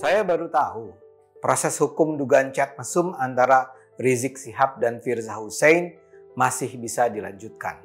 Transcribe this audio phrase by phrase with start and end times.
[0.00, 0.96] Saya baru tahu
[1.44, 3.68] proses hukum dugaan chat mesum antara
[4.00, 5.92] Rizik Sihab dan Firza Hussein
[6.32, 7.84] masih bisa dilanjutkan.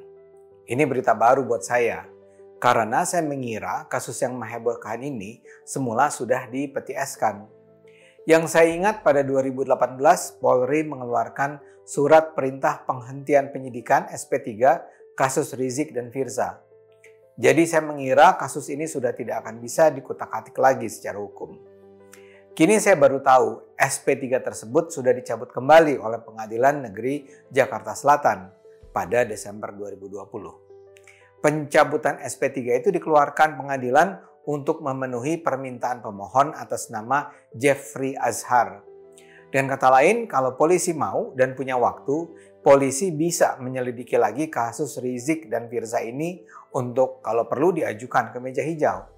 [0.64, 2.08] Ini berita baru buat saya
[2.56, 7.52] karena saya mengira kasus yang menghebohkan ini semula sudah dipetieskan.
[8.24, 9.76] Yang saya ingat pada 2018
[10.40, 14.56] Polri mengeluarkan surat perintah penghentian penyidikan SP3
[15.12, 16.64] kasus Rizik dan Firza.
[17.36, 21.75] Jadi saya mengira kasus ini sudah tidak akan bisa dikutak-atik lagi secara hukum.
[22.56, 28.48] Kini saya baru tahu SP3 tersebut sudah dicabut kembali oleh Pengadilan Negeri Jakarta Selatan
[28.96, 31.44] pada Desember 2020.
[31.44, 38.80] Pencabutan SP3 itu dikeluarkan pengadilan untuk memenuhi permintaan pemohon atas nama Jeffrey Azhar.
[39.52, 42.24] Dan kata lain, kalau polisi mau dan punya waktu,
[42.64, 46.40] polisi bisa menyelidiki lagi kasus Rizik dan Firza ini
[46.72, 49.15] untuk kalau perlu diajukan ke meja hijau.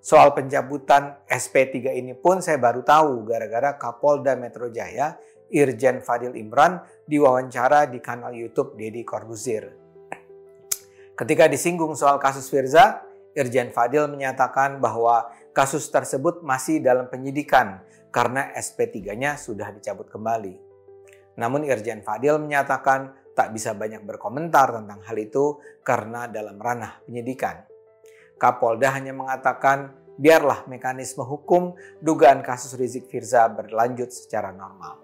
[0.00, 5.20] Soal pencabutan SP3 ini pun saya baru tahu gara-gara Kapolda Metro Jaya
[5.52, 9.76] Irjen Fadil Imran diwawancara di kanal YouTube Deddy Corbuzier.
[11.12, 13.04] Ketika disinggung soal kasus Firza,
[13.36, 20.56] Irjen Fadil menyatakan bahwa kasus tersebut masih dalam penyidikan karena SP3-nya sudah dicabut kembali.
[21.36, 27.69] Namun Irjen Fadil menyatakan tak bisa banyak berkomentar tentang hal itu karena dalam ranah penyidikan.
[28.40, 34.96] Kapolda hanya mengatakan biarlah mekanisme hukum dugaan kasus Rizik Firza berlanjut secara normal.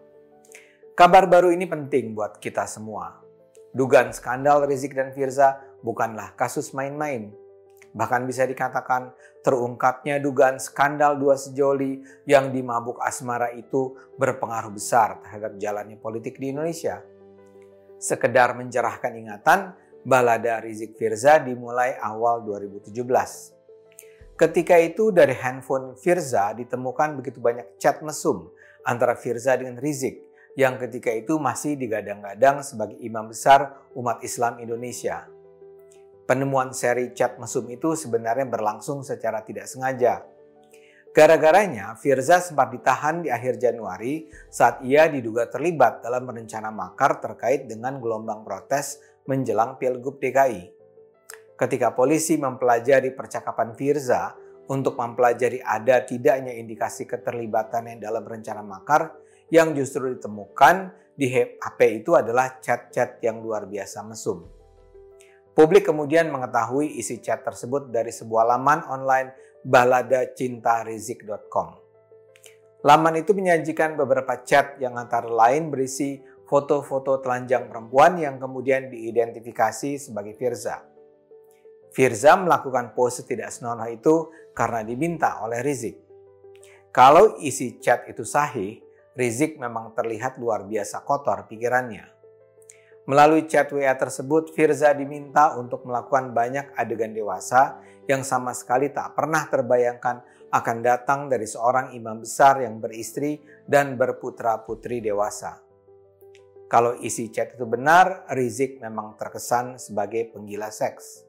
[0.97, 3.21] Kabar baru ini penting buat kita semua.
[3.77, 7.29] Dugaan skandal Rizik dan Firza bukanlah kasus main-main.
[7.93, 9.13] Bahkan bisa dikatakan
[9.45, 16.41] terungkapnya dugaan skandal dua sejoli yang di mabuk asmara itu berpengaruh besar terhadap jalannya politik
[16.41, 17.05] di Indonesia.
[18.01, 19.77] Sekedar mencerahkan ingatan,
[20.07, 22.95] balada Rizik Firza dimulai awal 2017.
[24.39, 28.55] Ketika itu dari handphone Firza ditemukan begitu banyak chat mesum
[28.87, 30.23] antara Firza dengan Rizik
[30.55, 35.27] yang ketika itu masih digadang-gadang sebagai imam besar umat Islam Indonesia.
[36.27, 40.23] Penemuan seri chat mesum itu sebenarnya berlangsung secara tidak sengaja.
[41.17, 47.65] Gara-garanya, Firza sempat ditahan di akhir Januari saat ia diduga terlibat dalam rencana makar terkait
[47.65, 50.75] dengan gelombang protes menjelang Pilgub DKI.
[51.57, 54.35] Ketika polisi mempelajari percakapan Firza
[54.67, 59.15] untuk mempelajari ada tidaknya indikasi keterlibatannya dalam rencana makar,
[59.51, 64.57] yang justru ditemukan di HP itu adalah chat-chat yang luar biasa mesum.
[65.57, 69.33] Publik kemudian mengetahui isi chat tersebut dari sebuah laman online
[69.65, 71.69] baladacintarizik.com.
[72.85, 79.99] Laman itu menyajikan beberapa chat yang antara lain berisi foto-foto telanjang perempuan yang kemudian diidentifikasi
[79.99, 80.87] sebagai Firza.
[81.91, 85.99] Firza melakukan pose tidak senonoh itu karena diminta oleh Rizik.
[86.95, 88.79] Kalau isi chat itu sahih,
[89.19, 92.17] Rizik memang terlihat luar biasa kotor pikirannya.
[93.07, 99.19] Melalui chat WA tersebut, Firza diminta untuk melakukan banyak adegan dewasa yang sama sekali tak
[99.19, 105.66] pernah terbayangkan akan datang dari seorang imam besar yang beristri dan berputra-putri dewasa.
[106.67, 111.23] Kalau isi chat itu benar, Rizik memang terkesan sebagai penggila seks.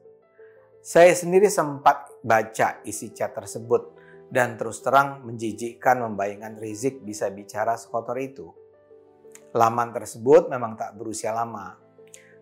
[0.82, 3.94] Saya sendiri sempat baca isi chat tersebut
[4.34, 8.50] dan terus terang menjijikkan membayangkan Rizik bisa bicara sekotor itu.
[9.54, 11.78] Laman tersebut memang tak berusia lama.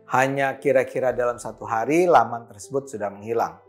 [0.09, 3.61] Hanya kira-kira dalam satu hari laman tersebut sudah menghilang.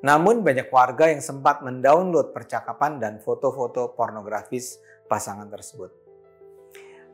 [0.00, 4.80] Namun banyak warga yang sempat mendownload percakapan dan foto-foto pornografis
[5.10, 6.05] pasangan tersebut.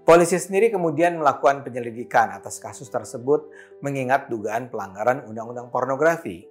[0.03, 3.47] Polisi sendiri kemudian melakukan penyelidikan atas kasus tersebut
[3.87, 6.43] mengingat dugaan pelanggaran undang-undang pornografi.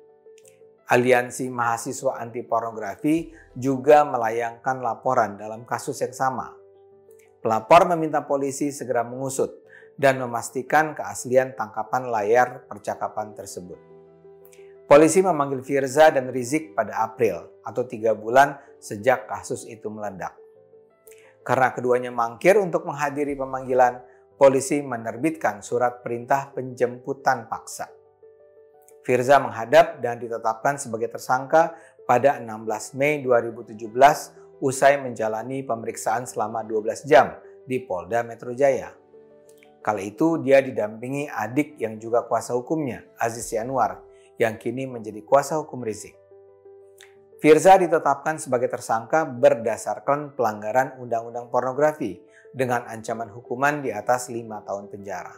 [0.88, 6.56] Aliansi Mahasiswa Anti Pornografi juga melayangkan laporan dalam kasus yang sama.
[7.44, 9.64] Pelapor meminta polisi segera mengusut
[10.00, 13.80] dan memastikan keaslian tangkapan layar percakapan tersebut.
[14.88, 20.41] Polisi memanggil Firza dan Rizik pada April atau tiga bulan sejak kasus itu meledak.
[21.42, 24.02] Karena keduanya mangkir untuk menghadiri pemanggilan,
[24.38, 27.90] polisi menerbitkan surat perintah penjemputan paksa.
[29.02, 31.74] Firza menghadap dan ditetapkan sebagai tersangka
[32.06, 33.90] pada 16 Mei 2017
[34.62, 37.34] usai menjalani pemeriksaan selama 12 jam
[37.66, 38.94] di Polda Metro Jaya.
[39.82, 44.06] Kala itu dia didampingi adik yang juga kuasa hukumnya, Aziz Yanwar,
[44.38, 46.21] yang kini menjadi kuasa hukum Rizik.
[47.42, 52.22] Firza ditetapkan sebagai tersangka berdasarkan pelanggaran undang-undang pornografi
[52.54, 55.34] dengan ancaman hukuman di atas lima tahun penjara.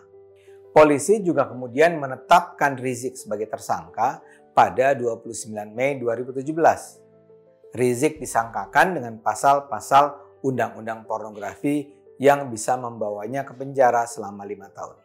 [0.76, 4.20] Polisi juga kemudian menetapkan Rizik sebagai tersangka
[4.52, 7.72] pada 29 Mei 2017.
[7.72, 11.88] Rizik disangkakan dengan pasal-pasal undang-undang pornografi
[12.20, 15.00] yang bisa membawanya ke penjara selama lima tahun.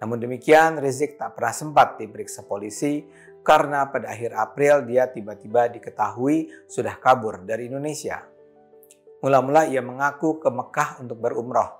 [0.00, 3.04] Namun demikian, Rizik tak pernah sempat diperiksa polisi
[3.42, 8.20] karena pada akhir April dia tiba-tiba diketahui sudah kabur dari Indonesia.
[9.18, 11.78] Mula-mula ia mengaku ke Mekah untuk berumroh.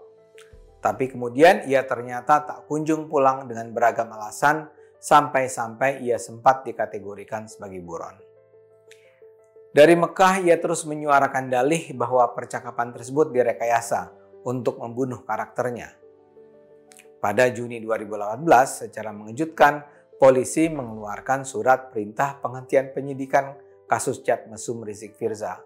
[0.78, 7.78] Tapi kemudian ia ternyata tak kunjung pulang dengan beragam alasan sampai-sampai ia sempat dikategorikan sebagai
[7.82, 8.14] buron.
[9.68, 14.10] Dari Mekah ia terus menyuarakan dalih bahwa percakapan tersebut direkayasa
[14.42, 15.94] untuk membunuh karakternya.
[17.18, 19.82] Pada Juni 2018, secara mengejutkan,
[20.18, 23.54] polisi mengeluarkan surat perintah penghentian penyidikan
[23.86, 25.62] kasus chat mesum Rizik Firza.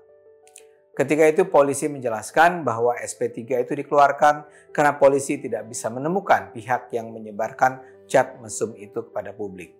[0.92, 4.44] Ketika itu polisi menjelaskan bahwa SP3 itu dikeluarkan
[4.76, 9.72] karena polisi tidak bisa menemukan pihak yang menyebarkan chat mesum itu kepada publik.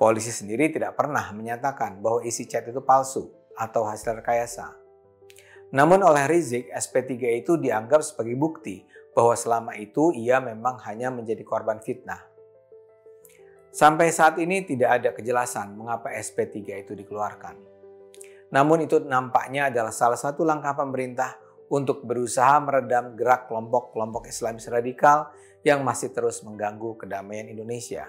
[0.00, 3.28] Polisi sendiri tidak pernah menyatakan bahwa isi chat itu palsu
[3.60, 4.72] atau hasil rekayasa.
[5.76, 11.44] Namun oleh Rizik, SP3 itu dianggap sebagai bukti bahwa selama itu ia memang hanya menjadi
[11.44, 12.33] korban fitnah.
[13.74, 17.58] Sampai saat ini tidak ada kejelasan mengapa SP3 itu dikeluarkan.
[18.54, 21.34] Namun itu nampaknya adalah salah satu langkah pemerintah
[21.66, 25.34] untuk berusaha meredam gerak kelompok-kelompok Islamis radikal
[25.66, 28.06] yang masih terus mengganggu kedamaian Indonesia.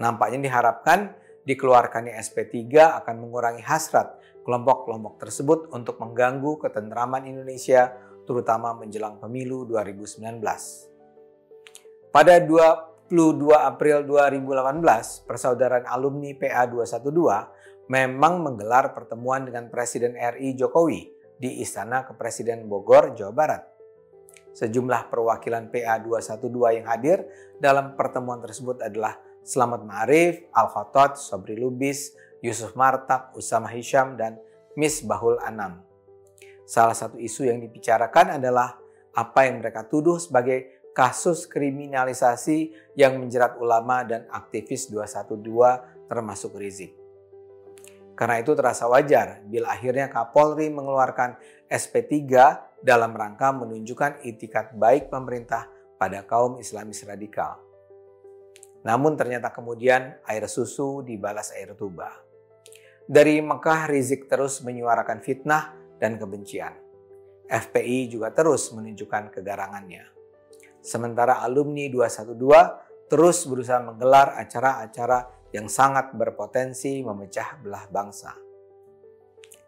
[0.00, 1.12] Nampaknya diharapkan
[1.44, 2.64] dikeluarkannya SP3
[3.04, 7.92] akan mengurangi hasrat kelompok-kelompok tersebut untuk mengganggu ketentraman Indonesia
[8.24, 10.40] terutama menjelang pemilu 2019.
[12.08, 12.40] Pada
[13.14, 21.62] 22 April 2018, persaudaraan alumni PA 212 memang menggelar pertemuan dengan Presiden RI Jokowi di
[21.62, 23.62] Istana Kepresiden Bogor, Jawa Barat.
[24.50, 27.22] Sejumlah perwakilan PA 212 yang hadir
[27.62, 29.14] dalam pertemuan tersebut adalah
[29.46, 34.42] Selamat Ma'arif, Al-Khotot, Sobri Lubis, Yusuf Martak, Usama Hisham, dan
[34.74, 35.86] Miss Bahul Anam.
[36.66, 38.74] Salah satu isu yang dibicarakan adalah
[39.14, 46.94] apa yang mereka tuduh sebagai kasus kriminalisasi yang menjerat ulama dan aktivis 212 termasuk Rizik.
[48.14, 51.34] Karena itu terasa wajar bila akhirnya Kapolri mengeluarkan
[51.66, 52.14] SP3
[52.78, 55.66] dalam rangka menunjukkan itikat baik pemerintah
[55.98, 57.58] pada kaum Islamis radikal.
[58.86, 62.14] Namun ternyata kemudian air susu dibalas air tuba.
[63.04, 66.72] Dari Mekah Rizik terus menyuarakan fitnah dan kebencian.
[67.50, 70.13] FPI juga terus menunjukkan kegarangannya.
[70.84, 78.36] Sementara alumni 212 terus berusaha menggelar acara-acara yang sangat berpotensi memecah belah bangsa.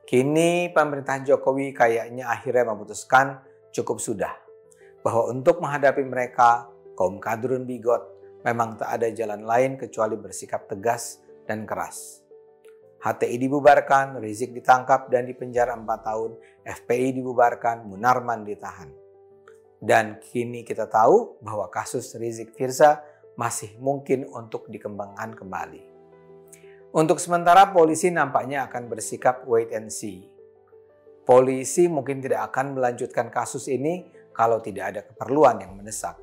[0.05, 3.41] Kini pemerintah Jokowi kayaknya akhirnya memutuskan
[3.73, 4.35] cukup sudah
[5.01, 6.69] bahwa untuk menghadapi mereka,
[6.99, 8.03] kaum kadrun bigot
[8.45, 12.23] memang tak ada jalan lain kecuali bersikap tegas dan keras.
[13.03, 16.31] HTI dibubarkan, Rizik ditangkap dan dipenjara 4 tahun,
[16.67, 19.06] FPI dibubarkan, Munarman ditahan.
[19.87, 23.07] Dan kini kita tahu bahwa kasus Rizik Firza
[23.39, 25.79] masih mungkin untuk dikembangkan kembali.
[26.91, 30.27] Untuk sementara polisi nampaknya akan bersikap wait and see.
[31.23, 36.19] Polisi mungkin tidak akan melanjutkan kasus ini kalau tidak ada keperluan yang mendesak.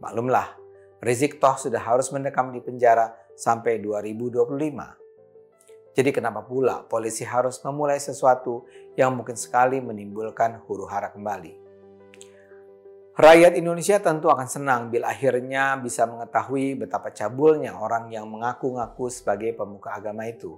[0.00, 0.56] Maklumlah,
[1.04, 4.48] Rizik toh sudah harus mendekam di penjara sampai 2025.
[5.92, 8.64] Jadi kenapa pula polisi harus memulai sesuatu
[8.96, 11.67] yang mungkin sekali menimbulkan huru hara kembali?
[13.18, 19.58] Rakyat Indonesia tentu akan senang bila akhirnya bisa mengetahui betapa cabulnya orang yang mengaku-ngaku sebagai
[19.58, 20.54] pemuka agama itu.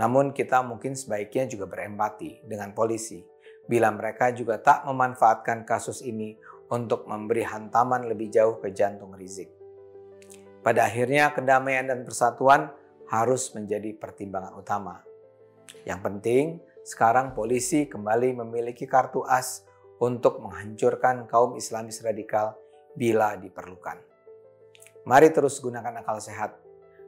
[0.00, 3.20] Namun kita mungkin sebaiknya juga berempati dengan polisi
[3.68, 6.40] bila mereka juga tak memanfaatkan kasus ini
[6.72, 9.52] untuk memberi hantaman lebih jauh ke jantung Rizik.
[10.64, 12.72] Pada akhirnya kedamaian dan persatuan
[13.12, 15.04] harus menjadi pertimbangan utama.
[15.84, 16.44] Yang penting,
[16.80, 19.68] sekarang polisi kembali memiliki kartu as
[20.02, 22.58] untuk menghancurkan kaum Islamis radikal
[22.98, 24.02] bila diperlukan.
[25.06, 26.58] Mari terus gunakan akal sehat,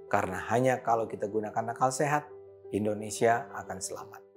[0.06, 2.30] karena hanya kalau kita gunakan akal sehat,
[2.70, 4.33] Indonesia akan selamat.